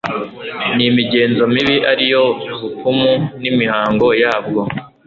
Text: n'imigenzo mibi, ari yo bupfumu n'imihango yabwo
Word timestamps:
n'imigenzo 0.75 1.43
mibi, 1.53 1.77
ari 1.91 2.05
yo 2.13 2.23
bupfumu 2.61 3.11
n'imihango 3.41 4.07
yabwo 4.21 4.61